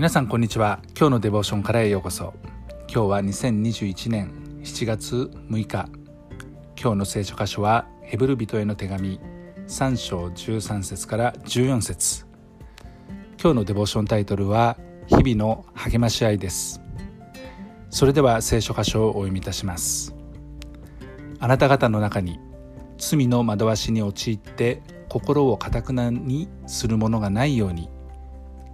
[0.00, 0.80] 皆さんこんにちは。
[0.98, 2.32] 今日のデボーションからへようこそ。
[2.88, 4.32] 今日は2021年
[4.62, 5.90] 7月6日。
[6.80, 9.20] 今日の聖書箇所はヘブル人への手紙
[9.66, 12.24] 3章13節から14節。
[13.38, 16.80] 今日のデボーションタイトルは日々の励まし合いです。
[17.90, 20.14] それでは聖書箇所をお読みいたします。
[21.40, 22.40] あなた方の中に
[22.96, 24.80] 罪の惑わしに陥って
[25.10, 27.90] 心をかたくなにするものがないように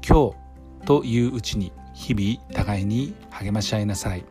[0.08, 0.45] 今日
[0.86, 4.24] といううちに日々互いに励まし合いなさい。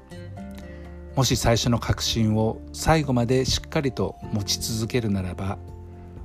[1.15, 5.57] もし最初の確信を最後までしっかりと持ち続けるならば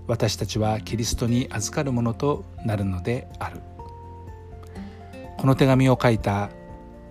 [0.09, 3.61] 私たちはキリストに預かるものとなるのである。
[5.37, 6.51] この手紙を書いた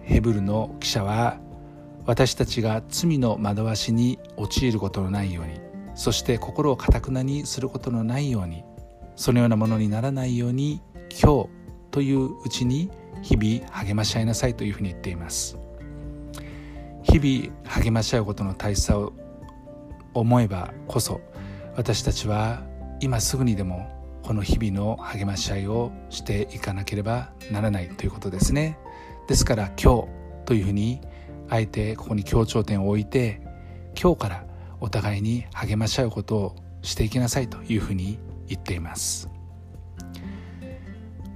[0.03, 1.37] ヘブルの記者は
[2.05, 5.59] 私たちが罪の惑わしに陥ることのないように
[5.95, 8.63] そして心をかたくなにすることのないように
[9.15, 10.81] そのようなものにならないように
[11.21, 11.49] 今日
[11.91, 12.89] といううちに
[13.21, 15.57] 日々励まし合いなさいというふうに言っています。
[17.03, 19.13] 日々励まし合うことの大切さを
[20.13, 21.21] 思えばこそ
[21.75, 22.63] 私たちは
[22.99, 23.89] 今すぐにでも
[24.23, 28.77] この日々の励まし合いをしていかなければならないということですね。
[29.27, 30.07] ですから今日
[30.45, 31.01] というふうに
[31.49, 33.41] あえてここに強調点を置いて
[33.99, 34.45] 今日から
[34.81, 39.29] お互いに励まし合うことをしていきなさいというふうに言っています。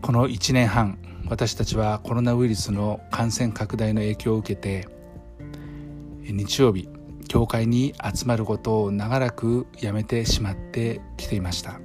[0.02, 4.88] この1年半私たちはコロナウイルスの感染拡大の影響を受けて
[6.22, 6.88] 日曜日
[7.28, 11.80] 教会に集まることを長らくやめてしまってきていました。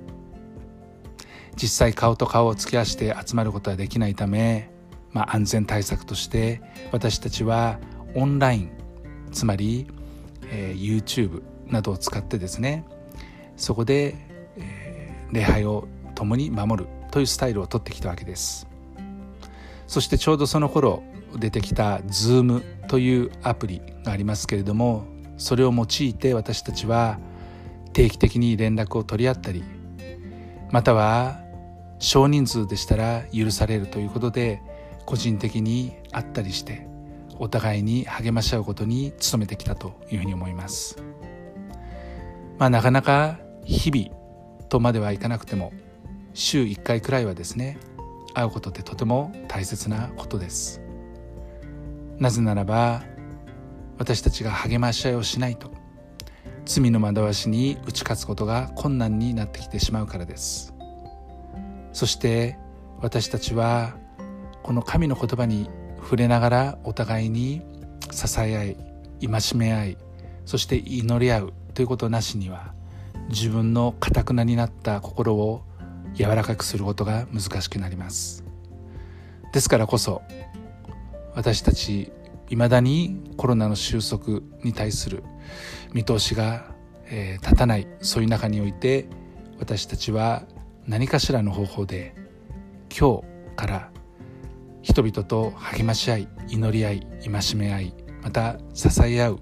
[1.57, 4.71] 実際顔と顔を突き合わせて集まることはできないため、
[5.11, 6.61] まあ、安全対策として
[6.93, 7.81] 私たちは
[8.15, 8.71] オンライン
[9.33, 9.89] つまり
[10.51, 12.85] えー、YouTube などを使ってですね
[13.57, 14.15] そこで、
[14.57, 18.68] えー、礼拝を共に守るというスタイルをとってきたわけです。
[19.89, 21.03] そしてちょうどその頃
[21.37, 25.05] 出てきた Zoom というアプリがありますけれども
[25.39, 27.19] それを用いて私たちは
[27.95, 29.65] 定期的に連絡を取り合ったり
[30.71, 31.41] または
[31.99, 34.63] 少人数でしたら許されるということで
[35.07, 36.87] 個人的に会ったりして
[37.39, 41.03] お互いに励まし合うことに努めてきたというふうに思います。
[42.59, 45.73] まあなかなか日々とまではいかなくても
[46.35, 47.79] 週1回くらいはですね
[48.35, 50.81] 会うことってとても大切なことです。
[52.19, 53.03] なぜならば
[53.99, 55.71] 私たちが励まし合いをしないと
[56.65, 60.75] 罪の惑わしに打ち勝つことが困難になってきてしまうからです。
[61.93, 62.59] そして
[63.01, 63.97] 私たちは
[64.63, 67.63] この神の言葉に触れながらお互いに
[68.11, 68.77] 支え合い
[69.27, 69.99] 戒め合い
[70.45, 72.73] そして祈り合うということなしには
[73.29, 75.63] 自分のかたくなになった心を
[76.15, 78.45] 柔らかくすることが難しくなります。
[79.53, 80.23] ですからこそ
[81.35, 82.13] 私たち
[82.51, 85.23] いまだにコロナの収束に対する
[85.93, 86.75] 見通しが、
[87.07, 89.07] えー、立たないそういう中において
[89.59, 90.45] 私たちは
[90.87, 92.15] 何かしらの方法で
[92.97, 93.91] 今日から
[94.83, 99.39] 人々と励まし合い祈り合い戒め合いまた支え合う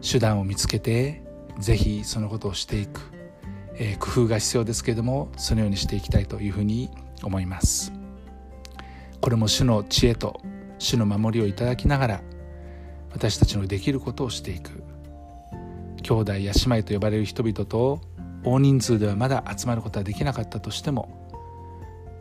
[0.00, 1.22] 手段を見つけて
[1.58, 3.00] ぜひそのことをしていく、
[3.78, 6.90] えー、工夫が必要ですけれどもそのようにしていきたいというふうに
[7.22, 7.92] 思います。
[9.20, 10.40] これも主の知恵と
[10.78, 12.20] 主の守りをいただきながら
[13.12, 14.82] 私たちのできることをしていく。
[16.02, 18.00] 兄弟や姉妹と呼ばれる人々と
[18.44, 21.28] 大人数ではまだ集まることはできなかったとしても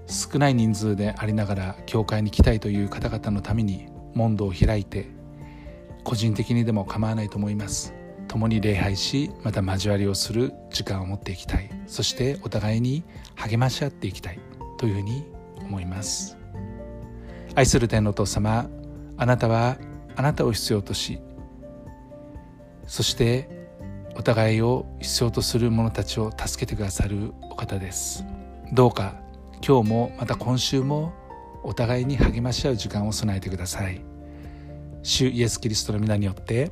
[0.07, 5.07] 少ない人数でありながら教会に来たいという方々のために門戸を開いて
[6.03, 7.94] 個人的にでも構わないと思います。
[8.37, 11.71] 共に礼拝しまた交わりをする時間を持っていきたい。
[11.87, 13.03] そしてお互いに
[13.35, 14.39] 励まし合っていきたい。
[14.77, 15.25] というふうに
[15.59, 16.37] 思います。
[17.55, 18.69] 愛する天のお父様
[19.17, 19.77] あなたは
[20.15, 21.19] あなたを必要とし
[22.85, 23.49] そして
[24.15, 28.23] お互いを必要とする者たちを助けてくださるお方です。
[28.72, 29.16] どうか
[29.67, 31.11] 今日もまた今週も
[31.63, 33.99] お互いに励まし合う時間を備えてください。
[35.01, 36.72] 主イエス・キリストの皆によって